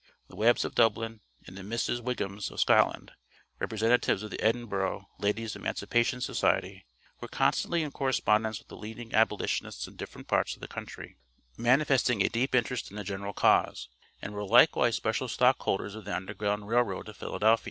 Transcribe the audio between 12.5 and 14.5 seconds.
interest in the general cause, and were